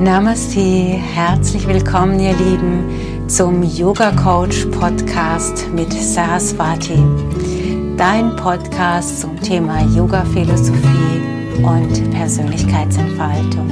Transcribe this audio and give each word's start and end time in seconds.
Namaste, 0.00 0.60
herzlich 0.60 1.66
willkommen 1.66 2.20
ihr 2.20 2.34
Lieben 2.34 3.28
zum 3.30 3.62
Yoga 3.62 4.10
Coach 4.12 4.66
Podcast 4.66 5.66
mit 5.72 5.90
Saraswati. 5.90 6.98
Dein 7.96 8.36
Podcast 8.36 9.22
zum 9.22 9.40
Thema 9.40 9.80
Yoga 9.96 10.22
Philosophie 10.26 11.22
und 11.62 12.10
Persönlichkeitsentfaltung. 12.10 13.70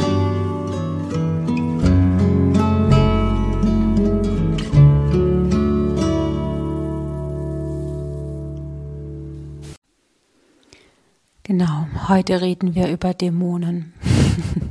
Genau, 11.42 11.86
heute 12.08 12.40
reden 12.40 12.74
wir 12.74 12.88
über 12.88 13.12
Dämonen. 13.12 13.92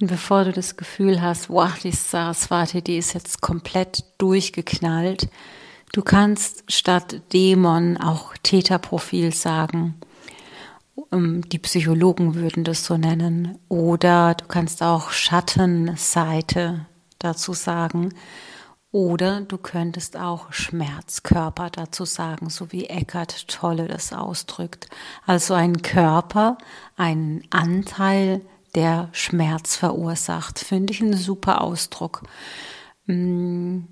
Und 0.00 0.08
bevor 0.08 0.44
du 0.44 0.52
das 0.52 0.76
Gefühl 0.76 1.22
hast, 1.22 1.48
wow, 1.48 1.72
die 1.82 1.92
Saraswati, 1.92 2.82
die 2.82 2.98
ist 2.98 3.14
jetzt 3.14 3.40
komplett 3.40 4.04
durchgeknallt, 4.18 5.28
du 5.92 6.02
kannst 6.02 6.70
statt 6.70 7.22
Dämon 7.32 7.96
auch 7.96 8.34
Täterprofil 8.42 9.32
sagen. 9.32 9.94
Ähm, 11.12 11.48
die 11.48 11.58
Psychologen 11.58 12.34
würden 12.34 12.64
das 12.64 12.84
so 12.84 12.96
nennen. 12.96 13.58
Oder 13.68 14.34
du 14.34 14.44
kannst 14.46 14.82
auch 14.82 15.10
Schattenseite 15.10 16.86
dazu 17.18 17.54
sagen. 17.54 18.14
Oder 18.92 19.42
du 19.42 19.58
könntest 19.58 20.16
auch 20.16 20.52
Schmerzkörper 20.52 21.70
dazu 21.70 22.04
sagen, 22.04 22.48
so 22.48 22.72
wie 22.72 22.86
Eckart 22.86 23.48
Tolle 23.48 23.88
das 23.88 24.12
ausdrückt. 24.12 24.88
Also 25.26 25.54
ein 25.54 25.82
Körper, 25.82 26.56
ein 26.96 27.42
Anteil, 27.50 28.40
der 28.76 29.08
Schmerz 29.12 29.74
verursacht. 29.76 30.60
Finde 30.60 30.92
ich 30.92 31.02
einen 31.02 31.16
super 31.16 31.62
Ausdruck. 31.62 32.22
Hm, 33.06 33.88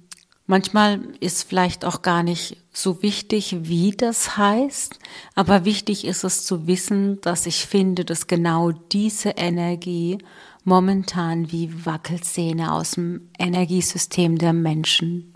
manchmal 0.47 1.01
ist 1.19 1.49
vielleicht 1.49 1.85
auch 1.85 2.03
gar 2.03 2.23
nicht 2.23 2.59
so 2.73 3.03
wichtig, 3.03 3.57
wie 3.63 3.93
das 3.93 4.37
heißt, 4.37 4.99
aber 5.35 5.65
wichtig 5.65 6.05
ist 6.05 6.23
es 6.23 6.45
zu 6.45 6.67
wissen, 6.67 7.21
dass 7.23 7.47
ich 7.47 7.67
finde, 7.67 8.05
dass 8.05 8.27
genau 8.27 8.71
diese 8.71 9.31
Energie 9.31 10.19
momentan 10.65 11.51
wie 11.51 11.87
Wackelzähne 11.87 12.73
aus 12.73 12.93
dem 12.93 13.31
Energiesystem 13.39 14.39
der 14.39 14.53
Menschen 14.53 15.35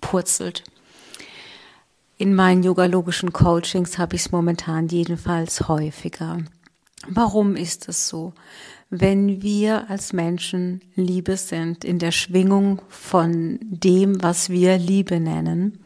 purzelt. 0.00 0.64
In 2.16 2.34
meinen 2.34 2.62
yogalogischen 2.62 3.32
Coachings 3.32 3.98
habe 3.98 4.16
ich 4.16 4.22
es 4.22 4.32
momentan 4.32 4.88
jedenfalls 4.88 5.68
häufiger. 5.68 6.38
Warum 7.08 7.56
ist 7.56 7.88
es 7.88 8.08
so? 8.08 8.32
Wenn 8.90 9.42
wir 9.42 9.90
als 9.90 10.12
Menschen 10.12 10.80
Liebe 10.94 11.36
sind, 11.36 11.84
in 11.84 11.98
der 11.98 12.12
Schwingung 12.12 12.82
von 12.88 13.58
dem, 13.62 14.22
was 14.22 14.50
wir 14.50 14.78
Liebe 14.78 15.20
nennen, 15.20 15.80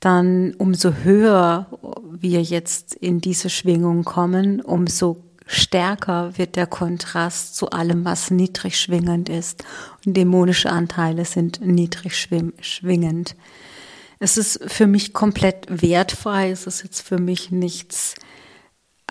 dann 0.00 0.54
umso 0.54 0.92
höher 0.92 1.66
wir 2.10 2.42
jetzt 2.42 2.94
in 2.94 3.20
diese 3.20 3.50
Schwingung 3.50 4.04
kommen, 4.04 4.60
umso 4.60 5.22
stärker 5.46 6.36
wird 6.36 6.56
der 6.56 6.66
Kontrast 6.66 7.54
zu 7.54 7.70
allem, 7.70 8.04
was 8.04 8.30
niedrig 8.30 8.78
schwingend 8.78 9.28
ist. 9.28 9.64
Und 10.04 10.16
dämonische 10.16 10.70
Anteile 10.70 11.24
sind 11.24 11.60
niedrig 11.64 12.16
schwingend. 12.16 13.36
Es 14.18 14.36
ist 14.36 14.60
für 14.66 14.86
mich 14.86 15.12
komplett 15.12 15.66
wertfrei. 15.68 16.50
Es 16.50 16.66
ist 16.66 16.82
jetzt 16.82 17.02
für 17.02 17.18
mich 17.18 17.50
nichts 17.50 18.14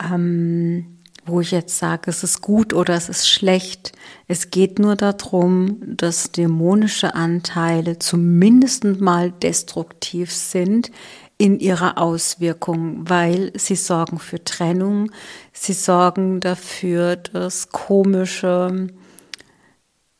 ähm, 0.02 0.95
wo 1.26 1.42
ich 1.42 1.52
jetzt 1.52 1.78
sage, 1.78 2.12
es 2.12 2.24
ist 2.24 2.42
gut 2.42 2.74
oder 2.74 2.94
es 2.94 3.10
ist 3.10 3.28
schlecht. 3.28 3.94
Es 4.28 4.52
geht 4.52 4.78
nur 4.78 4.96
darum, 4.96 5.80
dass 5.82 6.32
dämonische 6.32 7.16
Anteile 7.16 7.98
zumindest 7.98 8.84
mal 8.84 9.32
destruktiv 9.32 10.32
sind 10.32 10.92
in 11.38 11.60
ihrer 11.60 11.98
Auswirkung, 11.98 13.10
weil 13.10 13.52
sie 13.56 13.76
sorgen 13.76 14.20
für 14.20 14.44
Trennung, 14.44 15.12
sie 15.52 15.74
sorgen 15.74 16.40
dafür, 16.40 17.16
dass 17.18 17.70
komische 17.70 18.88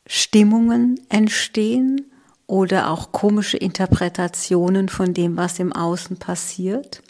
Stimmungen 0.06 1.00
entstehen 1.08 2.12
oder 2.46 2.90
auch 2.90 3.12
komische 3.12 3.56
Interpretationen 3.56 4.88
von 4.88 5.14
dem, 5.14 5.36
was 5.36 5.58
im 5.58 5.72
Außen 5.72 6.18
passiert, 6.18 7.02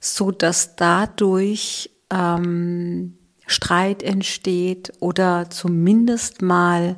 so 0.00 0.30
dass 0.30 0.76
dadurch 0.76 1.90
ähm, 2.10 3.15
Streit 3.46 4.02
entsteht 4.02 4.92
oder 5.00 5.48
zumindest 5.50 6.42
mal 6.42 6.96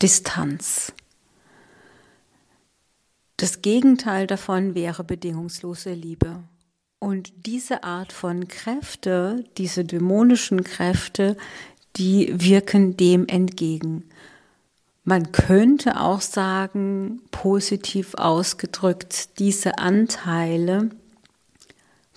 Distanz. 0.00 0.92
Das 3.38 3.62
Gegenteil 3.62 4.26
davon 4.26 4.74
wäre 4.74 5.04
bedingungslose 5.04 5.92
Liebe. 5.92 6.42
Und 6.98 7.46
diese 7.46 7.84
Art 7.84 8.12
von 8.12 8.48
Kräfte, 8.48 9.44
diese 9.56 9.84
dämonischen 9.84 10.64
Kräfte, 10.64 11.36
die 11.96 12.32
wirken 12.34 12.96
dem 12.96 13.26
entgegen. 13.26 14.04
Man 15.04 15.32
könnte 15.32 16.00
auch 16.00 16.20
sagen, 16.20 17.22
positiv 17.30 18.14
ausgedrückt, 18.14 19.38
diese 19.38 19.78
Anteile 19.78 20.90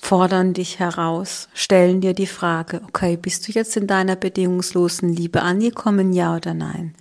fordern 0.01 0.53
dich 0.53 0.79
heraus, 0.79 1.47
stellen 1.53 2.01
dir 2.01 2.13
die 2.13 2.25
Frage, 2.27 2.81
okay, 2.87 3.17
bist 3.17 3.47
du 3.47 3.51
jetzt 3.51 3.77
in 3.77 3.87
deiner 3.87 4.15
bedingungslosen 4.15 5.13
Liebe 5.13 5.41
angekommen, 5.43 6.11
ja 6.11 6.35
oder 6.35 6.53
nein? 6.53 6.95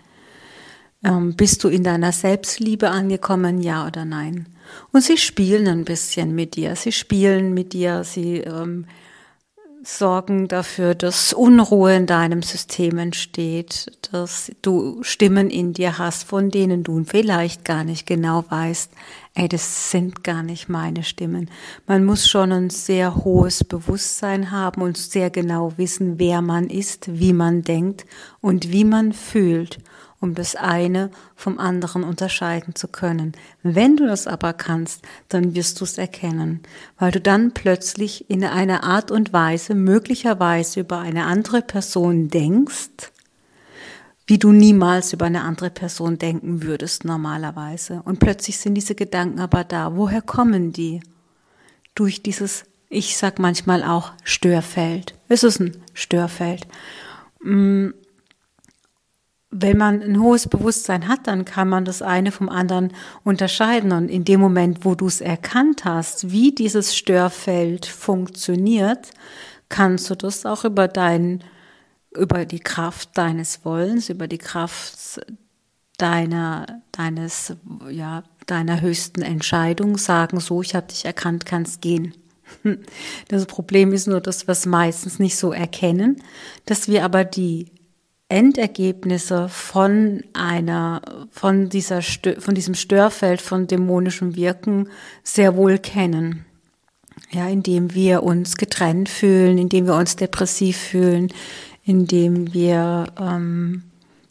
Ähm, 1.03 1.34
bist 1.34 1.65
du 1.65 1.69
in 1.69 1.83
deiner 1.83 2.12
Selbstliebe 2.12 2.91
angekommen, 2.91 3.60
ja 3.62 3.87
oder 3.87 4.05
nein? 4.05 4.47
Und 4.93 5.03
sie 5.03 5.16
spielen 5.16 5.66
ein 5.66 5.84
bisschen 5.87 6.34
mit 6.34 6.56
dir, 6.56 6.77
sie 6.77 6.93
spielen 6.93 7.55
mit 7.55 7.72
dir, 7.72 8.05
sie 8.05 8.39
ähm, 8.41 8.84
sorgen 9.83 10.49
dafür, 10.49 10.95
dass 10.95 11.33
Unruhe 11.33 11.95
in 11.95 12.07
deinem 12.07 12.43
System 12.43 12.99
entsteht, 12.99 13.87
dass 14.13 14.53
du 14.63 15.03
Stimmen 15.03 15.49
in 15.51 15.73
dir 15.73 15.99
hast, 15.99 16.25
von 16.25 16.51
denen 16.51 16.83
du 16.83 17.03
vielleicht 17.05 17.65
gar 17.65 17.85
nicht 17.85 18.07
genau 18.07 18.45
weißt, 18.49 18.91
ey, 19.35 19.49
das 19.49 19.91
sind 19.91 20.23
gar 20.23 20.43
nicht 20.43 20.69
meine 20.69 21.03
Stimmen. 21.03 21.51
Man 21.87 22.05
muss 22.05 22.29
schon 22.29 22.53
ein 22.53 22.71
sehr 22.71 23.17
hohes 23.25 23.65
Bewusstsein 23.65 24.51
haben 24.51 24.83
und 24.83 24.99
sehr 24.99 25.31
genau 25.31 25.73
wissen, 25.77 26.19
wer 26.19 26.43
man 26.43 26.69
ist, 26.69 27.19
wie 27.19 27.33
man 27.33 27.63
denkt 27.63 28.05
und 28.41 28.73
wie 28.73 28.85
man 28.85 29.13
fühlt 29.13 29.79
um 30.21 30.35
das 30.35 30.55
eine 30.55 31.11
vom 31.35 31.59
anderen 31.59 32.05
unterscheiden 32.05 32.75
zu 32.75 32.89
können. 32.89 33.33
Wenn 33.63 33.97
du 33.97 34.07
das 34.07 34.27
aber 34.27 34.53
kannst, 34.53 35.03
dann 35.29 35.55
wirst 35.55 35.81
du 35.81 35.85
es 35.85 35.97
erkennen, 35.97 36.61
weil 36.99 37.11
du 37.11 37.21
dann 37.21 37.53
plötzlich 37.53 38.29
in 38.29 38.45
einer 38.45 38.85
Art 38.85 39.11
und 39.11 39.33
Weise 39.33 39.75
möglicherweise 39.75 40.81
über 40.81 40.99
eine 40.99 41.25
andere 41.25 41.63
Person 41.63 42.29
denkst, 42.29 43.13
wie 44.27 44.39
du 44.39 44.53
niemals 44.53 45.13
über 45.13 45.25
eine 45.25 45.43
andere 45.43 45.71
Person 45.71 46.17
denken 46.17 46.63
würdest 46.63 47.05
normalerweise. 47.05 48.03
Und 48.05 48.21
plötzlich 48.21 48.59
sind 48.59 48.75
diese 48.75 48.95
Gedanken 48.95 49.41
aber 49.41 49.65
da. 49.65 49.97
Woher 49.97 50.23
kommen 50.23 50.73
die? 50.73 51.01
Durch 51.97 52.23
dieses, 52.23 52.65
ich 52.89 53.17
sag 53.17 53.41
manchmal 53.41 53.83
auch 53.83 54.13
Störfeld. 54.23 55.17
Es 55.29 55.43
ist 55.43 55.59
ein 55.59 55.83
Störfeld. 55.95 56.69
Mm, 57.43 57.89
wenn 59.50 59.77
man 59.77 60.00
ein 60.00 60.21
hohes 60.21 60.47
Bewusstsein 60.47 61.09
hat, 61.09 61.27
dann 61.27 61.44
kann 61.44 61.69
man 61.69 61.84
das 61.84 62.03
eine 62.03 62.31
vom 62.31 62.49
anderen 62.49 62.93
unterscheiden. 63.25 63.91
Und 63.91 64.09
in 64.09 64.25
dem 64.25 64.41
Moment, 64.41 64.84
wo 64.84 64.94
du 64.94 65.06
es 65.06 65.21
erkannt 65.21 65.84
hast, 65.84 66.31
wie 66.31 66.55
dieses 66.55 66.97
Störfeld 66.97 67.87
funktioniert, 67.87 69.10
kannst 69.69 70.09
du 70.09 70.15
das 70.15 70.47
auch 70.47 70.65
über 70.65 70.87
dein, 70.87 71.43
über 72.16 72.44
die 72.44 72.60
Kraft 72.60 73.19
deines 73.19 73.65
Wollens, 73.65 74.09
über 74.09 74.28
die 74.28 74.39
Kraft 74.39 75.21
deiner, 75.98 76.83
deines, 76.92 77.54
ja, 77.91 78.22
deiner 78.47 78.80
höchsten 78.80 79.22
Entscheidung 79.22 79.98
sagen, 79.98 80.39
so, 80.39 80.63
ich 80.63 80.77
habe 80.77 80.86
dich 80.86 81.04
erkannt, 81.04 81.45
kannst 81.45 81.83
gehen. 81.83 82.15
Das 83.28 83.47
Problem 83.47 83.92
ist 83.92 84.09
nur, 84.09 84.21
dass 84.21 84.48
wir 84.48 84.53
es 84.53 84.66
meistens 84.66 85.21
nicht 85.21 85.36
so 85.36 85.53
erkennen, 85.53 86.21
dass 86.66 86.89
wir 86.89 87.04
aber 87.04 87.25
die 87.25 87.71
Endergebnisse 88.30 89.48
von 89.48 90.22
einer, 90.32 91.03
von 91.30 91.68
dieser, 91.68 92.00
von 92.00 92.54
diesem 92.54 92.74
Störfeld 92.74 93.41
von 93.41 93.66
dämonischem 93.66 94.36
Wirken 94.36 94.88
sehr 95.22 95.56
wohl 95.56 95.78
kennen. 95.78 96.47
Ja, 97.32 97.48
indem 97.48 97.94
wir 97.94 98.22
uns 98.22 98.56
getrennt 98.56 99.09
fühlen, 99.09 99.59
indem 99.59 99.86
wir 99.86 99.94
uns 99.94 100.16
depressiv 100.16 100.77
fühlen, 100.77 101.28
indem 101.84 102.54
wir 102.54 103.06
ähm, 103.21 103.82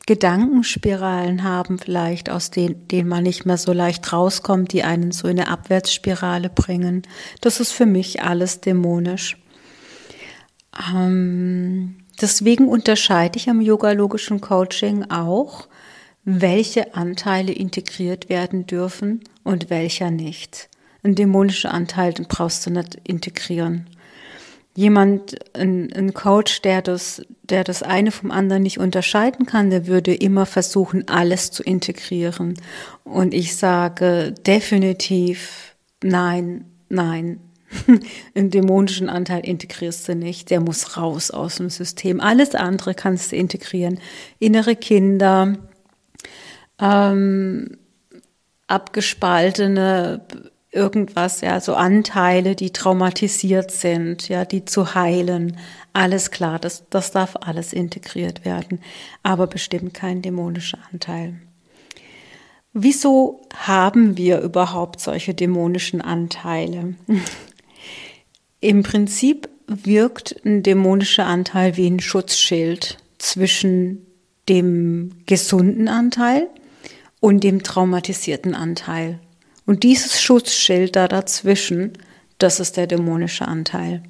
Gedankenspiralen 0.05 1.43
haben, 1.43 1.77
vielleicht 1.77 2.29
aus 2.29 2.49
denen, 2.49 2.87
denen 2.87 3.07
man 3.07 3.23
nicht 3.23 3.45
mehr 3.45 3.57
so 3.57 3.73
leicht 3.73 4.11
rauskommt, 4.11 4.73
die 4.73 4.83
einen 4.83 5.11
so 5.11 5.27
in 5.27 5.39
eine 5.39 5.49
Abwärtsspirale 5.49 6.49
bringen. 6.49 7.03
Das 7.41 7.59
ist 7.59 7.71
für 7.71 7.85
mich 7.85 8.23
alles 8.23 8.59
dämonisch. 8.59 9.37
Ähm, 10.93 11.98
Deswegen 12.21 12.67
unterscheide 12.67 13.37
ich 13.37 13.49
am 13.49 13.61
yogalogischen 13.61 14.41
Coaching 14.41 15.09
auch, 15.09 15.67
welche 16.25 16.93
Anteile 16.95 17.53
integriert 17.53 18.29
werden 18.29 18.67
dürfen 18.67 19.23
und 19.43 19.69
welcher 19.69 20.11
nicht. 20.11 20.69
Ein 21.01 21.15
dämonischer 21.15 21.73
Anteil, 21.73 22.13
den 22.13 22.25
brauchst 22.27 22.65
du 22.65 22.71
nicht 22.71 22.99
integrieren. 23.03 23.87
Jemand, 24.75 25.35
ein, 25.55 25.91
ein 25.93 26.13
Coach, 26.13 26.61
der 26.61 26.81
das, 26.81 27.21
der 27.43 27.63
das 27.63 27.83
eine 27.83 28.11
vom 28.11 28.31
anderen 28.31 28.63
nicht 28.63 28.79
unterscheiden 28.79 29.45
kann, 29.45 29.69
der 29.69 29.87
würde 29.87 30.13
immer 30.13 30.45
versuchen, 30.45 31.07
alles 31.07 31.51
zu 31.51 31.63
integrieren. 31.63 32.55
Und 33.03 33.33
ich 33.33 33.55
sage 33.55 34.33
definitiv 34.45 35.75
nein, 36.03 36.65
nein, 36.89 37.39
einen 38.35 38.49
dämonischen 38.49 39.09
Anteil 39.09 39.45
integrierst 39.45 40.07
du 40.07 40.15
nicht, 40.15 40.49
der 40.49 40.59
muss 40.59 40.97
raus 40.97 41.31
aus 41.31 41.55
dem 41.55 41.69
System. 41.69 42.19
Alles 42.19 42.55
andere 42.55 42.93
kannst 42.93 43.31
du 43.31 43.35
integrieren. 43.35 43.99
Innere 44.39 44.75
Kinder, 44.75 45.57
ähm, 46.79 47.77
abgespaltene 48.67 50.21
irgendwas, 50.71 51.41
ja, 51.41 51.59
so 51.59 51.73
Anteile, 51.73 52.55
die 52.55 52.71
traumatisiert 52.71 53.71
sind, 53.71 54.29
ja, 54.29 54.45
die 54.45 54.65
zu 54.65 54.93
heilen. 54.93 55.57
Alles 55.93 56.31
klar, 56.31 56.59
das, 56.59 56.83
das 56.89 57.11
darf 57.11 57.35
alles 57.41 57.73
integriert 57.73 58.45
werden, 58.45 58.79
aber 59.23 59.47
bestimmt 59.47 59.93
kein 59.93 60.21
dämonischer 60.21 60.77
Anteil. 60.91 61.41
Wieso 62.73 63.41
haben 63.55 64.15
wir 64.15 64.41
überhaupt 64.41 65.01
solche 65.01 65.33
dämonischen 65.33 66.01
Anteile? 66.01 66.93
Im 68.61 68.83
Prinzip 68.83 69.49
wirkt 69.67 70.43
ein 70.45 70.63
dämonischer 70.63 71.25
Anteil 71.25 71.77
wie 71.77 71.87
ein 71.87 71.99
Schutzschild 71.99 72.97
zwischen 73.17 74.05
dem 74.49 75.11
gesunden 75.25 75.87
Anteil 75.87 76.49
und 77.19 77.43
dem 77.43 77.63
traumatisierten 77.63 78.55
Anteil. 78.55 79.19
Und 79.65 79.83
dieses 79.83 80.21
Schutzschild 80.21 80.95
da 80.95 81.07
dazwischen, 81.07 81.93
das 82.37 82.59
ist 82.59 82.75
der 82.75 82.87
dämonische 82.87 83.47
Anteil. 83.47 84.03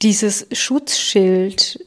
Dieses 0.00 0.46
Schutzschild 0.52 1.86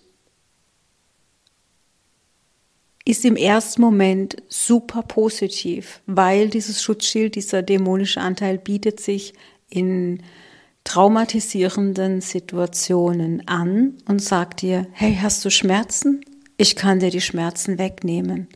ist 3.03 3.25
im 3.25 3.35
ersten 3.35 3.81
Moment 3.81 4.37
super 4.47 5.03
positiv, 5.03 6.01
weil 6.05 6.49
dieses 6.49 6.81
Schutzschild, 6.81 7.35
dieser 7.35 7.61
dämonische 7.61 8.21
Anteil 8.21 8.57
bietet 8.57 8.99
sich 8.99 9.33
in 9.69 10.23
traumatisierenden 10.85 12.21
Situationen 12.21 13.45
an 13.47 13.97
und 14.07 14.21
sagt 14.21 14.61
dir, 14.61 14.87
hey, 14.93 15.19
hast 15.21 15.43
du 15.43 15.49
Schmerzen? 15.49 16.23
Ich 16.55 16.77
kann 16.77 16.99
dir 16.99 17.09
die 17.09 17.21
Schmerzen 17.21 17.77
wegnehmen. 17.77 18.47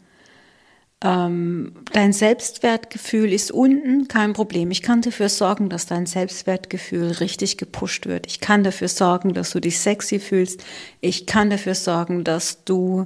Ähm, 1.01 1.75
dein 1.93 2.11
Selbstwertgefühl 2.11 3.31
ist 3.31 3.51
unten, 3.51 4.09
kein 4.09 4.33
Problem. 4.33 4.69
Ich 4.69 4.81
kann 4.81 5.01
dafür 5.01 5.29
sorgen, 5.29 5.69
dass 5.69 5.85
dein 5.85 6.05
Selbstwertgefühl 6.05 7.11
richtig 7.11 7.57
gepusht 7.57 8.05
wird. 8.05 8.27
Ich 8.27 8.41
kann 8.41 8.63
dafür 8.63 8.89
sorgen, 8.89 9.33
dass 9.33 9.51
du 9.51 9.61
dich 9.61 9.79
sexy 9.79 10.19
fühlst. 10.19 10.63
Ich 10.99 11.25
kann 11.25 11.49
dafür 11.49 11.75
sorgen, 11.75 12.25
dass 12.25 12.65
du 12.65 13.05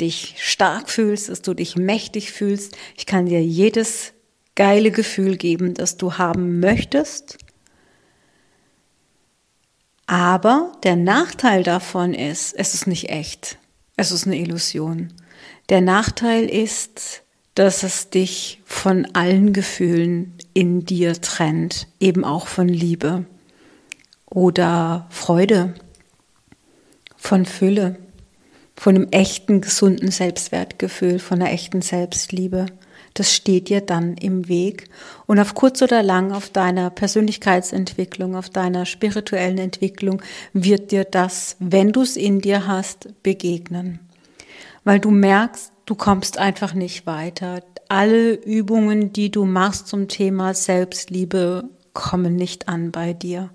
dich 0.00 0.36
stark 0.38 0.88
fühlst, 0.88 1.28
dass 1.28 1.42
du 1.42 1.52
dich 1.52 1.76
mächtig 1.76 2.32
fühlst. 2.32 2.76
Ich 2.96 3.04
kann 3.04 3.26
dir 3.26 3.42
jedes 3.42 4.14
geile 4.54 4.90
Gefühl 4.90 5.36
geben, 5.36 5.74
das 5.74 5.98
du 5.98 6.14
haben 6.16 6.60
möchtest. 6.60 7.38
Aber 10.06 10.72
der 10.82 10.96
Nachteil 10.96 11.62
davon 11.62 12.14
ist, 12.14 12.52
es 12.52 12.74
ist 12.74 12.86
nicht 12.86 13.08
echt. 13.08 13.58
Es 13.96 14.12
ist 14.12 14.26
eine 14.26 14.36
Illusion. 14.36 15.12
Der 15.68 15.80
Nachteil 15.80 16.44
ist, 16.44 17.22
dass 17.54 17.82
es 17.82 18.10
dich 18.10 18.60
von 18.64 19.06
allen 19.14 19.52
Gefühlen 19.52 20.34
in 20.52 20.84
dir 20.84 21.20
trennt, 21.20 21.86
eben 22.00 22.24
auch 22.24 22.48
von 22.48 22.68
Liebe 22.68 23.24
oder 24.26 25.06
Freude, 25.10 25.74
von 27.16 27.46
Fülle, 27.46 27.96
von 28.76 28.96
einem 28.96 29.08
echten, 29.10 29.60
gesunden 29.60 30.10
Selbstwertgefühl, 30.10 31.18
von 31.18 31.40
einer 31.40 31.52
echten 31.52 31.80
Selbstliebe 31.80 32.66
das 33.14 33.32
steht 33.32 33.68
dir 33.68 33.80
dann 33.80 34.16
im 34.16 34.48
Weg 34.48 34.88
und 35.26 35.38
auf 35.38 35.54
kurz 35.54 35.80
oder 35.82 36.02
lang 36.02 36.32
auf 36.32 36.50
deiner 36.50 36.90
Persönlichkeitsentwicklung, 36.90 38.34
auf 38.34 38.50
deiner 38.50 38.86
spirituellen 38.86 39.58
Entwicklung 39.58 40.20
wird 40.52 40.90
dir 40.90 41.04
das, 41.04 41.56
wenn 41.60 41.92
du 41.92 42.02
es 42.02 42.16
in 42.16 42.40
dir 42.40 42.66
hast, 42.66 43.22
begegnen. 43.22 44.00
Weil 44.82 44.98
du 44.98 45.10
merkst, 45.10 45.72
du 45.86 45.94
kommst 45.94 46.38
einfach 46.38 46.74
nicht 46.74 47.06
weiter. 47.06 47.62
Alle 47.88 48.32
Übungen, 48.32 49.12
die 49.12 49.30
du 49.30 49.44
machst 49.44 49.86
zum 49.86 50.08
Thema 50.08 50.52
Selbstliebe, 50.52 51.68
kommen 51.92 52.34
nicht 52.34 52.68
an 52.68 52.90
bei 52.90 53.12
dir. 53.12 53.50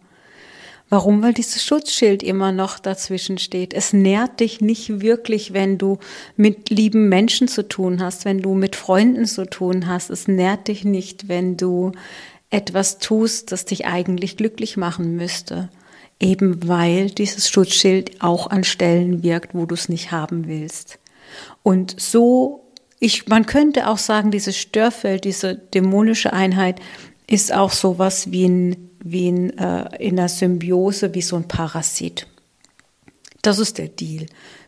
Warum? 0.89 1.21
Weil 1.21 1.33
dieses 1.33 1.63
Schutzschild 1.63 2.24
immer 2.24 2.51
noch 2.51 2.80
dazwischen 2.80 3.38
steht. 3.38 3.75
Es 3.75 3.94
nährt 3.94 4.39
dich 4.39 4.59
nicht 4.59 5.01
wirklich, 5.01 5.53
wenn 5.53 5.77
du 5.77 6.00
mit 6.36 6.71
lieben 6.71 7.09
Menschen 7.09 7.47
zu 7.47 7.68
tun 7.68 8.01
hast, 8.01 8.25
wenn 8.25 8.41
du 8.41 8.56
mit 8.56 8.75
Freunden 8.75 9.25
zu 9.25 9.45
tun 9.45 9.86
hast. 9.86 10.09
Es 10.09 10.27
nährt 10.27 10.68
dich 10.68 10.83
nicht, 10.83 11.27
wenn 11.27 11.57
du 11.57 11.91
etwas 12.50 12.97
tust, 12.97 13.51
das 13.51 13.65
dich 13.65 13.86
eigentlich 13.86 14.36
glücklich 14.36 14.77
machen 14.77 15.15
müsste. 15.15 15.69
Eben 16.19 16.68
weil 16.68 17.12
dieses 17.12 17.50
Schutzschild 17.50 18.21
auch 18.21 18.47
an 18.47 18.63
Stellen 18.63 19.21
wirkt, 19.21 19.53
wo 19.53 19.68
du 19.68 19.75
es 19.75 19.89
nicht 19.89 20.12
haben 20.12 20.47
willst. 20.47 20.97
Und 21.62 22.00
so, 22.00 22.65
ich, 23.00 23.27
man 23.27 23.45
könnte 23.45 23.88
auch 23.88 24.00
sagen, 24.00 24.31
dieses 24.31 24.57
Störfeld, 24.57 25.24
diese 25.24 25.56
dämonische 25.56 26.33
Einheit 26.33 26.81
ist 27.27 27.53
auch 27.53 27.71
sowas 27.71 28.31
wie 28.31 28.45
ein 28.45 28.88
wie 29.04 29.28
in, 29.28 29.57
äh, 29.57 29.96
in 29.98 30.19
einer 30.19 30.30
Symbiose, 30.30 31.13
wie 31.13 31.22
so 31.22 31.36
ein 31.36 31.48
Parasit. 31.48 32.28
Das 33.42 33.60
ist 33.60 33.78
der 33.78 33.88
Deal. 33.88 34.25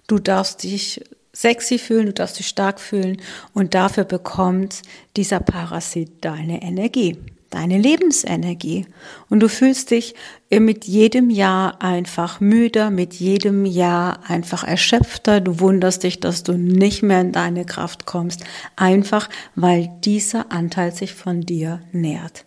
Du 0.07 0.19
darfst 0.19 0.63
dich 0.63 1.01
sexy 1.33 1.78
fühlen, 1.78 2.07
du 2.07 2.13
darfst 2.13 2.39
dich 2.39 2.48
stark 2.48 2.80
fühlen 2.80 3.22
und 3.54 3.74
dafür 3.74 4.04
bekommt 4.04 4.81
dieser 5.16 5.39
Parasit 5.39 6.12
deine 6.22 6.62
Energie, 6.62 7.18
deine 7.50 7.78
Lebensenergie. 7.78 8.86
Und 9.30 9.39
du 9.39 9.48
fühlst 9.48 9.92
dich 9.92 10.16
mit 10.50 10.86
jedem 10.86 11.30
Jahr 11.30 11.81
einfach 11.81 12.39
müder, 12.39 12.89
mit 12.89 13.13
jedem 13.13 13.66
Jahr 13.66 14.19
einfach 14.30 14.63
erschöpfter. 14.63 15.39
Du 15.39 15.60
wunderst 15.60 16.04
dich, 16.04 16.19
dass 16.19 16.44
du 16.44 16.54
nicht 16.54 17.04
mehr 17.04 17.22
in 17.22 17.31
deine 17.31 17.66
Kraft 17.66 18.06
kommst, 18.06 18.44
einfach 18.76 19.30
weil 19.56 19.90
dieser 20.04 20.52
Anteil 20.52 20.94
sich 20.94 21.14
von 21.14 21.42
dir 21.42 21.81
nährt. 21.92 22.45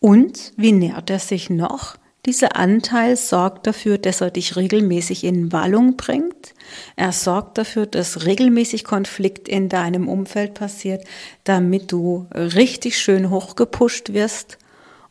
Und 0.00 0.52
wie 0.56 0.72
nährt 0.72 1.10
er 1.10 1.18
sich 1.18 1.50
noch? 1.50 1.96
Dieser 2.26 2.56
Anteil 2.56 3.16
sorgt 3.16 3.66
dafür, 3.66 3.96
dass 3.96 4.20
er 4.20 4.30
dich 4.30 4.56
regelmäßig 4.56 5.24
in 5.24 5.52
Wallung 5.52 5.96
bringt. 5.96 6.54
Er 6.94 7.12
sorgt 7.12 7.58
dafür, 7.58 7.86
dass 7.86 8.26
regelmäßig 8.26 8.84
Konflikt 8.84 9.48
in 9.48 9.68
deinem 9.68 10.08
Umfeld 10.08 10.54
passiert, 10.54 11.04
damit 11.44 11.90
du 11.90 12.26
richtig 12.34 12.98
schön 12.98 13.30
hochgepusht 13.30 14.12
wirst. 14.12 14.58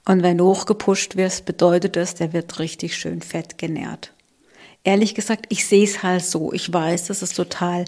Und 0.06 0.22
wenn 0.22 0.38
du 0.38 0.46
hochgepusht 0.46 1.16
wirst, 1.16 1.46
bedeutet 1.46 1.96
das, 1.96 2.14
der 2.14 2.34
wird 2.34 2.60
richtig 2.60 2.96
schön 2.96 3.22
fett 3.22 3.58
genährt. 3.58 4.14
Ehrlich 4.84 5.16
gesagt, 5.16 5.48
ich 5.50 5.66
sehe 5.66 5.86
es 5.86 6.04
halt 6.04 6.24
so. 6.24 6.54
Ich 6.54 6.72
weiß, 6.72 7.08
dass 7.08 7.22
es 7.22 7.34
total 7.34 7.86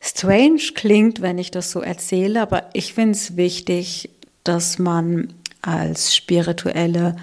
strange 0.00 0.72
klingt, 0.74 1.20
wenn 1.20 1.38
ich 1.38 1.50
das 1.50 1.70
so 1.70 1.80
erzähle, 1.80 2.40
aber 2.40 2.70
ich 2.72 2.94
finde 2.94 3.12
es 3.12 3.36
wichtig, 3.36 4.10
dass 4.42 4.78
man 4.78 5.34
als 5.66 6.14
spirituelle 6.14 7.16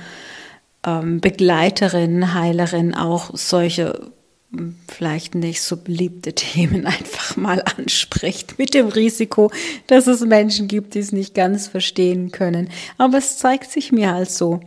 ähm, 0.85 1.21
Begleiterin, 1.21 2.33
Heilerin 2.33 2.95
auch 2.95 3.31
solche 3.33 4.11
hm, 4.51 4.75
vielleicht 4.87 5.35
nicht 5.35 5.61
so 5.61 5.77
beliebte 5.77 6.33
Themen 6.35 6.85
einfach 6.85 7.37
mal 7.37 7.61
anspricht, 7.77 8.57
mit 8.57 8.73
dem 8.73 8.87
Risiko, 8.87 9.51
dass 9.87 10.07
es 10.07 10.21
Menschen 10.21 10.67
gibt, 10.67 10.95
die 10.95 10.99
es 10.99 11.11
nicht 11.11 11.35
ganz 11.35 11.67
verstehen 11.67 12.31
können. 12.31 12.69
Aber 12.97 13.17
es 13.17 13.37
zeigt 13.37 13.71
sich 13.71 13.91
mir 13.91 14.11
halt 14.13 14.31
so, 14.31 14.59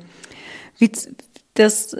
wie 0.78 0.90
das, 1.54 1.94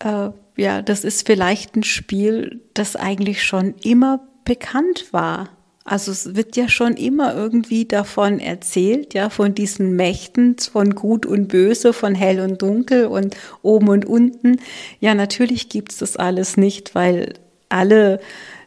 äh, 0.00 0.30
ja, 0.56 0.82
das 0.82 1.04
ist 1.04 1.26
vielleicht 1.26 1.76
ein 1.76 1.82
Spiel, 1.82 2.60
das 2.74 2.96
eigentlich 2.96 3.42
schon 3.42 3.74
immer 3.82 4.26
bekannt 4.44 5.12
war 5.12 5.50
also 5.84 6.12
es 6.12 6.34
wird 6.34 6.56
ja 6.56 6.68
schon 6.68 6.94
immer 6.94 7.34
irgendwie 7.34 7.86
davon 7.86 8.38
erzählt, 8.38 9.14
ja, 9.14 9.30
von 9.30 9.54
diesen 9.54 9.96
Mächten, 9.96 10.56
von 10.58 10.94
Gut 10.94 11.24
und 11.26 11.48
Böse, 11.48 11.92
von 11.92 12.14
Hell 12.14 12.40
und 12.40 12.60
Dunkel 12.60 13.06
und 13.06 13.36
oben 13.62 13.88
und 13.88 14.04
unten. 14.04 14.60
Ja, 15.00 15.14
natürlich 15.14 15.68
gibt's 15.68 15.98
das 15.98 16.16
alles 16.16 16.56
nicht, 16.56 16.94
weil 16.94 17.34
alle 17.68 18.20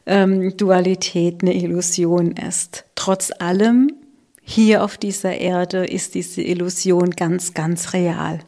ähm, 0.06 0.58
Dualität 0.58 1.44
eine 1.44 1.54
Illusion 1.54 2.32
ist. 2.32 2.86
Trotz 2.96 3.32
allem, 3.40 3.94
hier 4.42 4.84
auf 4.84 4.98
dieser 4.98 5.38
Erde 5.38 5.86
ist 5.86 6.16
diese 6.16 6.42
Illusion 6.42 7.12
ganz, 7.12 7.54
ganz 7.54 7.94
real. 7.94 8.40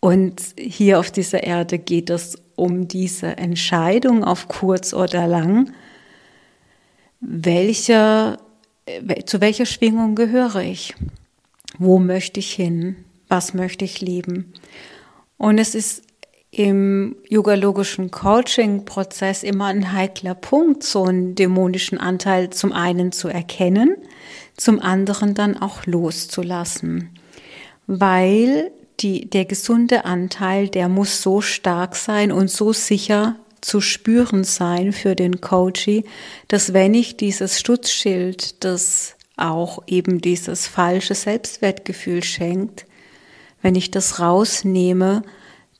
Und 0.00 0.40
hier 0.58 0.98
auf 0.98 1.10
dieser 1.10 1.44
Erde 1.44 1.78
geht 1.78 2.10
es 2.10 2.38
um 2.56 2.88
diese 2.88 3.36
Entscheidung 3.36 4.24
auf 4.24 4.48
kurz 4.48 4.94
oder 4.94 5.26
lang, 5.26 5.72
welche, 7.20 8.38
zu 9.26 9.40
welcher 9.40 9.66
Schwingung 9.66 10.14
gehöre 10.14 10.62
ich? 10.62 10.94
Wo 11.78 11.98
möchte 11.98 12.40
ich 12.40 12.52
hin? 12.52 12.96
Was 13.28 13.54
möchte 13.54 13.84
ich 13.84 14.00
leben? 14.00 14.52
Und 15.36 15.58
es 15.58 15.74
ist 15.74 16.02
im 16.50 17.16
yogalogischen 17.28 18.10
Coaching-Prozess 18.10 19.44
immer 19.44 19.66
ein 19.66 19.92
heikler 19.92 20.34
Punkt, 20.34 20.82
so 20.82 21.04
einen 21.04 21.36
dämonischen 21.36 21.98
Anteil 21.98 22.50
zum 22.50 22.72
einen 22.72 23.12
zu 23.12 23.28
erkennen, 23.28 23.96
zum 24.56 24.80
anderen 24.80 25.34
dann 25.34 25.56
auch 25.56 25.86
loszulassen. 25.86 27.10
Weil 27.86 28.72
die, 28.98 29.30
der 29.30 29.44
gesunde 29.44 30.04
Anteil, 30.04 30.68
der 30.68 30.88
muss 30.88 31.22
so 31.22 31.40
stark 31.40 31.94
sein 31.94 32.32
und 32.32 32.50
so 32.50 32.72
sicher 32.72 33.36
zu 33.60 33.80
spüren 33.80 34.44
sein 34.44 34.92
für 34.92 35.14
den 35.14 35.40
Coachy, 35.40 36.04
dass 36.48 36.72
wenn 36.72 36.94
ich 36.94 37.16
dieses 37.16 37.60
Schutzschild, 37.60 38.64
das 38.64 39.16
auch 39.36 39.82
eben 39.86 40.20
dieses 40.20 40.66
falsche 40.66 41.14
Selbstwertgefühl 41.14 42.22
schenkt, 42.22 42.86
wenn 43.62 43.74
ich 43.74 43.90
das 43.90 44.20
rausnehme, 44.20 45.22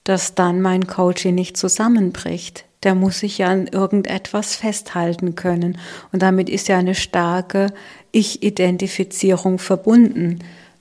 dass 0.05 0.35
dann 0.35 0.61
mein 0.61 0.87
Coaching 0.87 1.35
nicht 1.35 1.57
zusammenbricht. 1.57 2.65
Da 2.81 2.95
muss 2.95 3.23
ich 3.23 3.39
ja 3.39 3.49
an 3.49 3.67
irgendetwas 3.67 4.57
festhalten 4.57 5.35
können. 5.35 5.79
Und 6.13 6.23
damit 6.23 6.49
ist 6.49 6.69
ja 6.69 6.79
eine 6.79 6.95
starke 6.95 7.67
Ich-Identifizierung 8.11 9.59
verbunden. 9.59 10.39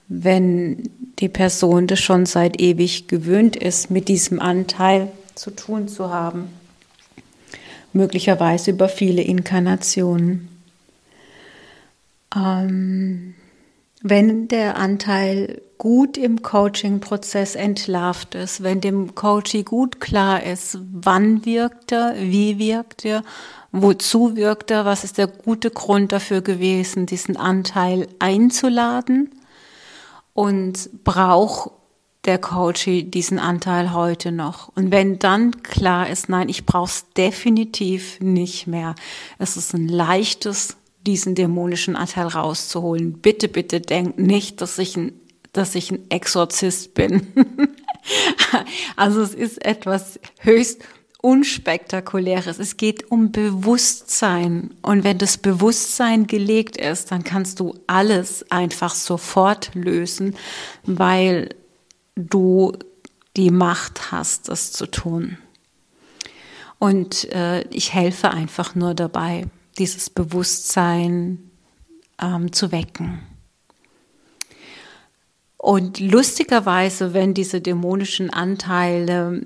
Wenn 0.07 0.89
die 1.19 1.27
Person 1.27 1.87
das 1.87 1.99
schon 1.99 2.25
seit 2.25 2.59
ewig 2.61 3.07
gewöhnt 3.07 3.57
ist, 3.57 3.91
mit 3.91 4.07
diesem 4.07 4.39
Anteil 4.39 5.11
zu 5.35 5.51
tun 5.51 5.87
zu 5.87 6.09
haben. 6.09 6.49
Möglicherweise 7.93 8.71
über 8.71 8.89
viele 8.89 9.21
Inkarnationen. 9.21 10.47
Ähm, 12.35 13.33
wenn 14.01 14.47
der 14.47 14.77
Anteil 14.77 15.61
gut 15.77 16.17
im 16.17 16.41
Coaching-Prozess 16.41 17.55
entlarvt 17.55 18.35
ist, 18.35 18.63
wenn 18.63 18.81
dem 18.81 19.15
Coaching 19.15 19.65
gut 19.65 19.99
klar 19.99 20.43
ist, 20.43 20.77
wann 20.91 21.45
wirkt 21.45 21.91
er, 21.91 22.15
wie 22.17 22.59
wirkt 22.59 23.05
er, 23.05 23.23
wozu 23.71 24.35
wirkt 24.35 24.71
er, 24.71 24.85
was 24.85 25.03
ist 25.03 25.17
der 25.17 25.27
gute 25.27 25.71
Grund 25.71 26.11
dafür 26.11 26.41
gewesen, 26.41 27.05
diesen 27.05 27.37
Anteil 27.37 28.07
einzuladen 28.19 29.31
und 30.33 30.89
braucht 31.03 31.71
der 32.29 32.37
Coaching 32.37 33.09
diesen 33.09 33.39
Anteil 33.39 33.91
heute 33.91 34.31
noch. 34.31 34.67
Und 34.75 34.91
wenn 34.91 35.17
dann 35.17 35.63
klar 35.63 36.07
ist, 36.07 36.29
nein, 36.29 36.47
ich 36.47 36.63
brauche 36.63 36.91
es 36.91 37.05
definitiv 37.17 38.19
nicht 38.19 38.67
mehr. 38.67 38.93
Es 39.39 39.57
ist 39.57 39.73
ein 39.73 39.87
leichtes, 39.87 40.77
diesen 41.07 41.33
dämonischen 41.33 41.95
Anteil 41.95 42.27
rauszuholen. 42.27 43.13
Bitte, 43.13 43.47
bitte 43.47 43.81
denkt 43.81 44.19
nicht, 44.19 44.61
dass 44.61 44.77
ich 44.77 44.95
ein 44.95 45.13
dass 45.51 45.73
ich 45.73 45.89
ein 45.89 46.11
Exorzist 46.11 46.93
bin. 46.93 47.25
also 48.95 49.23
es 49.23 49.33
ist 49.33 49.65
etwas 49.65 50.19
höchst 50.37 50.83
unspektakuläres. 51.21 52.59
Es 52.59 52.77
geht 52.77 53.09
um 53.09 53.31
Bewusstsein. 53.31 54.75
Und 54.83 55.03
wenn 55.03 55.17
das 55.17 55.39
Bewusstsein 55.39 56.27
gelegt 56.27 56.77
ist, 56.77 57.11
dann 57.11 57.23
kannst 57.23 57.59
du 57.59 57.73
alles 57.87 58.45
einfach 58.51 58.93
sofort 58.93 59.71
lösen, 59.73 60.35
weil 60.83 61.49
du 62.27 62.73
die 63.37 63.51
Macht 63.51 64.11
hast, 64.11 64.49
das 64.49 64.71
zu 64.71 64.85
tun. 64.85 65.37
Und 66.79 67.31
äh, 67.33 67.61
ich 67.69 67.93
helfe 67.93 68.31
einfach 68.31 68.75
nur 68.75 68.93
dabei, 68.93 69.47
dieses 69.77 70.09
Bewusstsein 70.09 71.51
ähm, 72.21 72.51
zu 72.51 72.71
wecken. 72.71 73.19
Und 75.57 75.99
lustigerweise, 75.99 77.13
wenn 77.13 77.33
diese 77.33 77.59
dämonischen 77.59 78.29
Anteile 78.29 79.45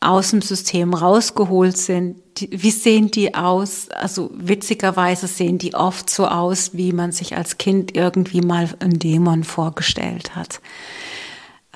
aus 0.00 0.30
dem 0.30 0.42
System 0.42 0.92
rausgeholt 0.92 1.78
sind, 1.78 2.16
wie 2.50 2.70
sehen 2.70 3.10
die 3.10 3.34
aus? 3.34 3.88
Also 3.88 4.30
witzigerweise 4.34 5.26
sehen 5.26 5.56
die 5.56 5.74
oft 5.74 6.10
so 6.10 6.26
aus, 6.26 6.74
wie 6.74 6.92
man 6.92 7.12
sich 7.12 7.36
als 7.36 7.56
Kind 7.56 7.96
irgendwie 7.96 8.42
mal 8.42 8.68
einen 8.80 8.98
Dämon 8.98 9.44
vorgestellt 9.44 10.36
hat. 10.36 10.60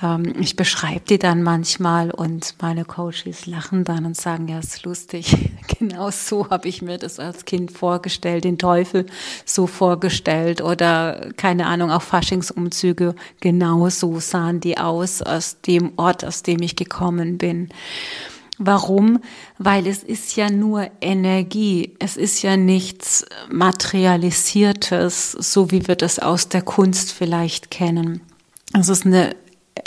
Ähm, 0.01 0.33
ich 0.39 0.55
beschreibe 0.55 1.01
die 1.07 1.19
dann 1.19 1.43
manchmal 1.43 2.11
und 2.11 2.55
meine 2.61 2.85
Coaches 2.85 3.45
lachen 3.45 3.83
dann 3.83 4.05
und 4.05 4.15
sagen, 4.15 4.47
ja, 4.47 4.59
ist 4.59 4.83
lustig. 4.83 5.35
genau 5.79 6.11
so 6.11 6.49
habe 6.49 6.67
ich 6.67 6.81
mir 6.81 6.97
das 6.97 7.19
als 7.19 7.45
Kind 7.45 7.71
vorgestellt, 7.71 8.43
den 8.43 8.57
Teufel 8.57 9.05
so 9.45 9.67
vorgestellt 9.67 10.61
oder 10.61 11.31
keine 11.37 11.65
Ahnung, 11.65 11.91
auch 11.91 12.01
Faschingsumzüge, 12.01 13.15
genau 13.39 13.89
so 13.89 14.19
sahen 14.19 14.59
die 14.59 14.77
aus 14.77 15.21
aus 15.21 15.61
dem 15.61 15.93
Ort, 15.97 16.25
aus 16.25 16.43
dem 16.43 16.61
ich 16.61 16.75
gekommen 16.75 17.37
bin. 17.37 17.69
Warum? 18.61 19.21
Weil 19.57 19.87
es 19.87 20.03
ist 20.03 20.35
ja 20.35 20.49
nur 20.49 20.91
Energie. 20.99 21.95
Es 21.99 22.17
ist 22.17 22.41
ja 22.41 22.57
nichts 22.57 23.25
Materialisiertes, 23.49 25.31
so 25.31 25.71
wie 25.71 25.87
wir 25.87 25.95
das 25.95 26.19
aus 26.19 26.49
der 26.49 26.61
Kunst 26.61 27.13
vielleicht 27.13 27.71
kennen. 27.71 28.19
Es 28.77 28.89
ist 28.89 29.05
eine 29.05 29.33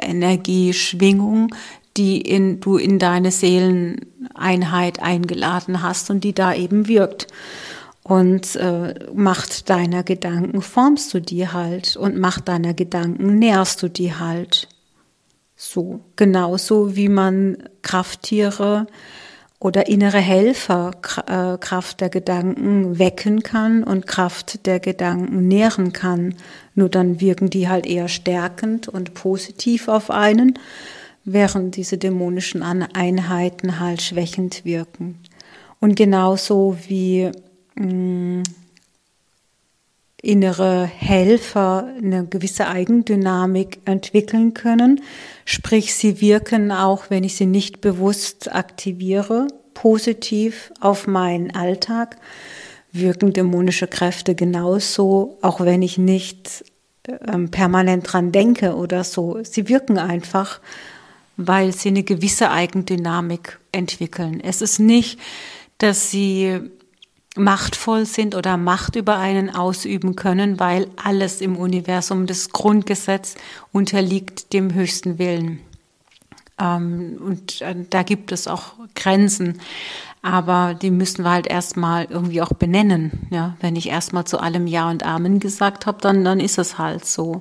Energieschwingung, 0.00 1.54
die 1.96 2.20
in, 2.20 2.60
du 2.60 2.76
in 2.76 2.98
deine 2.98 3.30
Seeleneinheit 3.30 5.00
eingeladen 5.00 5.82
hast 5.82 6.10
und 6.10 6.24
die 6.24 6.32
da 6.32 6.54
eben 6.54 6.88
wirkt. 6.88 7.26
Und 8.02 8.56
äh, 8.56 8.94
Macht 9.14 9.70
deiner 9.70 10.02
Gedanken 10.02 10.62
formst 10.62 11.14
du 11.14 11.20
die 11.20 11.48
halt 11.48 11.96
und 11.96 12.18
Macht 12.18 12.48
deiner 12.48 12.74
Gedanken 12.74 13.38
nährst 13.38 13.82
du 13.82 13.88
die 13.88 14.14
halt. 14.14 14.68
So, 15.54 16.00
genauso 16.16 16.96
wie 16.96 17.08
man 17.08 17.58
Krafttiere 17.82 18.86
oder 19.62 19.86
innere 19.86 20.18
Helfer 20.18 20.90
äh, 21.28 21.56
Kraft 21.58 22.00
der 22.00 22.08
Gedanken 22.08 22.98
wecken 22.98 23.42
kann 23.44 23.84
und 23.84 24.08
Kraft 24.08 24.66
der 24.66 24.80
Gedanken 24.80 25.46
nähren 25.46 25.92
kann. 25.92 26.34
Nur 26.74 26.88
dann 26.88 27.20
wirken 27.20 27.48
die 27.48 27.68
halt 27.68 27.86
eher 27.86 28.08
stärkend 28.08 28.88
und 28.88 29.14
positiv 29.14 29.86
auf 29.86 30.10
einen, 30.10 30.58
während 31.24 31.76
diese 31.76 31.96
dämonischen 31.96 32.62
Einheiten 32.62 33.78
halt 33.78 34.02
schwächend 34.02 34.64
wirken. 34.64 35.20
Und 35.78 35.94
genauso 35.94 36.76
wie 36.88 37.30
mh, 37.76 37.86
mm, 37.86 38.42
innere 40.22 40.84
Helfer 40.84 41.92
eine 41.98 42.24
gewisse 42.24 42.68
Eigendynamik 42.68 43.80
entwickeln 43.84 44.54
können. 44.54 45.02
Sprich, 45.44 45.94
sie 45.94 46.20
wirken 46.20 46.70
auch, 46.70 47.10
wenn 47.10 47.24
ich 47.24 47.36
sie 47.36 47.46
nicht 47.46 47.80
bewusst 47.80 48.54
aktiviere, 48.54 49.48
positiv 49.74 50.72
auf 50.80 51.08
meinen 51.08 51.54
Alltag. 51.54 52.16
Wirken 52.92 53.32
dämonische 53.32 53.88
Kräfte 53.88 54.36
genauso, 54.36 55.38
auch 55.42 55.60
wenn 55.60 55.82
ich 55.82 55.98
nicht 55.98 56.64
ähm, 57.26 57.50
permanent 57.50 58.12
dran 58.12 58.30
denke 58.30 58.76
oder 58.76 59.02
so. 59.02 59.38
Sie 59.42 59.68
wirken 59.68 59.98
einfach, 59.98 60.60
weil 61.36 61.72
sie 61.72 61.88
eine 61.88 62.04
gewisse 62.04 62.50
Eigendynamik 62.50 63.58
entwickeln. 63.72 64.40
Es 64.40 64.62
ist 64.62 64.78
nicht, 64.78 65.18
dass 65.78 66.10
sie 66.12 66.60
machtvoll 67.36 68.04
sind 68.04 68.34
oder 68.34 68.56
Macht 68.56 68.96
über 68.96 69.16
einen 69.16 69.54
ausüben 69.54 70.16
können, 70.16 70.60
weil 70.60 70.88
alles 71.02 71.40
im 71.40 71.56
Universum, 71.56 72.26
das 72.26 72.50
Grundgesetz 72.50 73.36
unterliegt 73.72 74.52
dem 74.52 74.74
höchsten 74.74 75.18
Willen. 75.18 75.60
Ähm, 76.58 77.18
und 77.24 77.62
äh, 77.62 77.74
da 77.88 78.02
gibt 78.02 78.32
es 78.32 78.48
auch 78.48 78.74
Grenzen, 78.94 79.60
aber 80.20 80.74
die 80.74 80.90
müssen 80.90 81.24
wir 81.24 81.30
halt 81.30 81.46
erstmal 81.46 82.04
irgendwie 82.04 82.42
auch 82.42 82.52
benennen. 82.52 83.28
Ja, 83.30 83.56
wenn 83.60 83.76
ich 83.76 83.88
erstmal 83.88 84.24
zu 84.24 84.38
allem 84.38 84.66
Ja 84.66 84.90
und 84.90 85.04
Amen 85.04 85.40
gesagt 85.40 85.86
habe, 85.86 85.98
dann, 86.00 86.24
dann 86.24 86.38
ist 86.38 86.58
es 86.58 86.78
halt 86.78 87.06
so. 87.06 87.38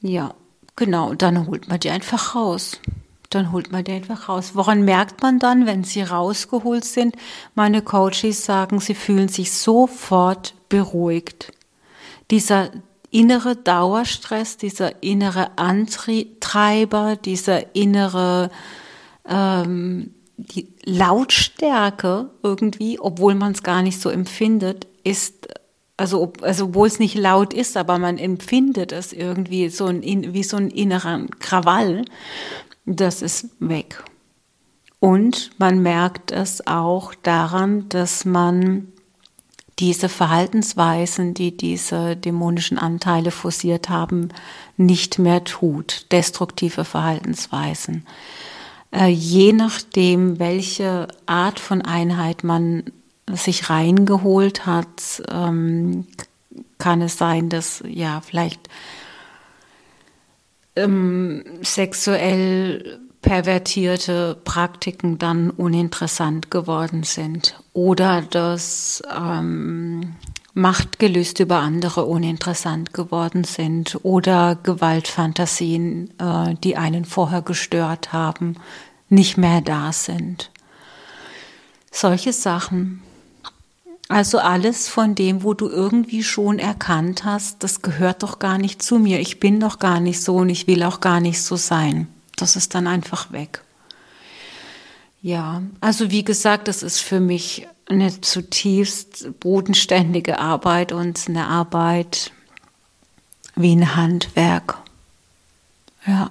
Ja, 0.00 0.34
genau, 0.76 1.14
dann 1.14 1.46
holt 1.46 1.68
man 1.68 1.80
die 1.80 1.90
einfach 1.90 2.34
raus 2.34 2.80
dann 3.30 3.52
holt 3.52 3.72
man 3.72 3.84
den 3.84 3.96
einfach 3.96 4.28
raus. 4.28 4.52
Woran 4.54 4.84
merkt 4.84 5.22
man 5.22 5.38
dann, 5.38 5.66
wenn 5.66 5.84
sie 5.84 6.02
rausgeholt 6.02 6.84
sind? 6.84 7.16
Meine 7.54 7.82
Coaches 7.82 8.44
sagen, 8.44 8.80
sie 8.80 8.94
fühlen 8.94 9.28
sich 9.28 9.52
sofort 9.52 10.54
beruhigt. 10.68 11.52
Dieser 12.30 12.70
innere 13.10 13.56
Dauerstress, 13.56 14.56
dieser 14.56 15.02
innere 15.02 15.56
Antreiber, 15.56 17.16
dieser 17.16 17.74
innere 17.74 18.50
ähm, 19.28 20.14
die 20.36 20.68
Lautstärke 20.84 22.30
irgendwie, 22.42 22.98
obwohl 22.98 23.34
man 23.34 23.52
es 23.52 23.62
gar 23.62 23.82
nicht 23.82 24.00
so 24.00 24.10
empfindet, 24.10 24.86
ist 25.04 25.48
also, 25.96 26.32
also 26.42 26.66
obwohl 26.66 26.88
es 26.88 26.98
nicht 26.98 27.14
laut 27.14 27.54
ist, 27.54 27.76
aber 27.76 27.98
man 27.98 28.18
empfindet 28.18 28.90
es 28.90 29.12
irgendwie 29.12 29.68
so 29.68 29.86
ein, 29.86 30.02
wie 30.02 30.42
so 30.42 30.56
ein 30.56 30.70
innerer 30.70 31.20
Krawall 31.38 32.04
das 32.86 33.22
ist 33.22 33.48
weg. 33.60 34.02
Und 35.00 35.50
man 35.58 35.82
merkt 35.82 36.32
es 36.32 36.66
auch 36.66 37.14
daran, 37.14 37.88
dass 37.90 38.24
man 38.24 38.88
diese 39.78 40.08
Verhaltensweisen, 40.08 41.34
die 41.34 41.56
diese 41.56 42.16
dämonischen 42.16 42.78
Anteile 42.78 43.30
forciert 43.30 43.88
haben, 43.88 44.28
nicht 44.76 45.18
mehr 45.18 45.44
tut. 45.44 46.06
Destruktive 46.12 46.84
Verhaltensweisen. 46.84 48.06
Äh, 48.92 49.08
je 49.08 49.52
nachdem, 49.52 50.38
welche 50.38 51.08
Art 51.26 51.58
von 51.58 51.82
Einheit 51.82 52.44
man 52.44 52.84
sich 53.30 53.68
reingeholt 53.68 54.64
hat, 54.66 55.22
ähm, 55.30 56.06
kann 56.78 57.02
es 57.02 57.18
sein, 57.18 57.48
dass 57.48 57.82
ja 57.86 58.20
vielleicht 58.20 58.68
ähm, 60.76 61.44
sexuell 61.62 63.00
pervertierte 63.22 64.36
Praktiken 64.44 65.18
dann 65.18 65.50
uninteressant 65.50 66.50
geworden 66.50 67.04
sind 67.04 67.58
oder 67.72 68.20
dass 68.20 69.02
ähm, 69.16 70.16
Machtgelüste 70.52 71.44
über 71.44 71.58
andere 71.58 72.04
uninteressant 72.04 72.92
geworden 72.92 73.44
sind 73.44 73.98
oder 74.02 74.56
Gewaltfantasien, 74.62 76.10
äh, 76.20 76.54
die 76.62 76.76
einen 76.76 77.04
vorher 77.06 77.42
gestört 77.42 78.12
haben, 78.12 78.56
nicht 79.08 79.36
mehr 79.36 79.62
da 79.62 79.90
sind. 79.92 80.50
Solche 81.90 82.32
Sachen. 82.32 83.03
Also 84.08 84.38
alles 84.38 84.88
von 84.88 85.14
dem, 85.14 85.42
wo 85.42 85.54
du 85.54 85.68
irgendwie 85.68 86.22
schon 86.22 86.58
erkannt 86.58 87.24
hast, 87.24 87.62
das 87.62 87.80
gehört 87.80 88.22
doch 88.22 88.38
gar 88.38 88.58
nicht 88.58 88.82
zu 88.82 88.98
mir, 88.98 89.18
ich 89.20 89.40
bin 89.40 89.60
doch 89.60 89.78
gar 89.78 89.98
nicht 89.98 90.20
so 90.20 90.36
und 90.36 90.50
ich 90.50 90.66
will 90.66 90.82
auch 90.82 91.00
gar 91.00 91.20
nicht 91.20 91.42
so 91.42 91.56
sein. 91.56 92.08
Das 92.36 92.56
ist 92.56 92.74
dann 92.74 92.86
einfach 92.86 93.32
weg. 93.32 93.62
Ja, 95.22 95.62
also 95.80 96.10
wie 96.10 96.22
gesagt, 96.22 96.68
das 96.68 96.82
ist 96.82 97.00
für 97.00 97.18
mich 97.18 97.66
eine 97.86 98.20
zutiefst 98.20 99.40
bodenständige 99.40 100.38
Arbeit 100.38 100.92
und 100.92 101.18
eine 101.28 101.46
Arbeit 101.46 102.32
wie 103.56 103.74
ein 103.74 103.96
Handwerk. 103.96 104.78
Ja. 106.06 106.30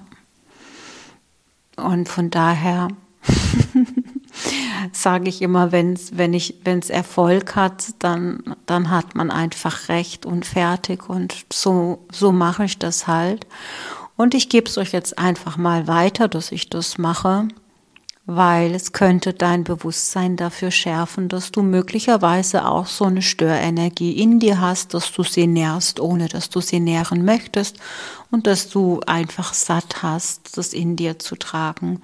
Und 1.76 2.08
von 2.08 2.30
daher 2.30 2.88
sage 4.92 5.28
ich 5.28 5.42
immer, 5.42 5.72
wenn's, 5.72 6.12
wenn 6.14 6.34
ich, 6.34 6.56
wenn 6.64 6.78
es 6.78 6.90
Erfolg 6.90 7.56
hat, 7.56 7.94
dann, 7.98 8.56
dann 8.66 8.90
hat 8.90 9.14
man 9.14 9.30
einfach 9.30 9.88
recht 9.88 10.26
und 10.26 10.46
fertig 10.46 11.08
und 11.08 11.34
so, 11.52 12.04
so 12.12 12.32
mache 12.32 12.64
ich 12.64 12.78
das 12.78 13.06
halt. 13.06 13.46
Und 14.16 14.34
ich 14.34 14.48
gebe 14.48 14.68
es 14.68 14.78
euch 14.78 14.92
jetzt 14.92 15.18
einfach 15.18 15.56
mal 15.56 15.86
weiter, 15.86 16.28
dass 16.28 16.52
ich 16.52 16.70
das 16.70 16.98
mache, 16.98 17.48
weil 18.26 18.74
es 18.74 18.92
könnte 18.92 19.34
dein 19.34 19.64
Bewusstsein 19.64 20.36
dafür 20.36 20.70
schärfen, 20.70 21.28
dass 21.28 21.50
du 21.50 21.62
möglicherweise 21.62 22.66
auch 22.66 22.86
so 22.86 23.04
eine 23.04 23.22
Störenergie 23.22 24.12
in 24.12 24.38
dir 24.38 24.60
hast, 24.60 24.94
dass 24.94 25.12
du 25.12 25.24
sie 25.24 25.46
nährst, 25.46 26.00
ohne 26.00 26.28
dass 26.28 26.48
du 26.48 26.60
sie 26.60 26.80
nähren 26.80 27.24
möchtest 27.24 27.76
und 28.30 28.46
dass 28.46 28.70
du 28.70 29.00
einfach 29.06 29.52
satt 29.52 30.02
hast, 30.02 30.56
das 30.56 30.72
in 30.72 30.96
dir 30.96 31.18
zu 31.18 31.36
tragen. 31.36 32.00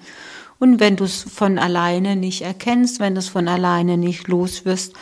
Und 0.61 0.79
wenn 0.79 0.95
du 0.95 1.05
es 1.05 1.23
von 1.23 1.57
alleine 1.57 2.15
nicht 2.15 2.43
erkennst, 2.43 2.99
wenn 2.99 3.15
du 3.15 3.19
es 3.19 3.29
von 3.29 3.47
alleine 3.47 3.97
nicht 3.97 4.27
los 4.27 4.63
wirst, 4.63 4.93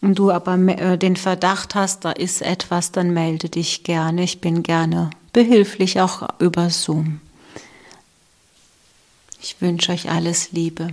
und 0.00 0.18
du 0.18 0.32
aber 0.32 0.56
äh, 0.56 0.96
den 0.96 1.16
Verdacht 1.16 1.74
hast, 1.74 2.06
da 2.06 2.12
ist 2.12 2.40
etwas, 2.40 2.92
dann 2.92 3.12
melde 3.12 3.50
dich 3.50 3.84
gerne. 3.84 4.24
Ich 4.24 4.40
bin 4.40 4.62
gerne 4.62 5.10
behilflich, 5.34 6.00
auch 6.00 6.28
über 6.40 6.70
Zoom. 6.70 7.20
Ich 9.38 9.60
wünsche 9.60 9.92
euch 9.92 10.10
alles 10.10 10.52
Liebe. 10.52 10.88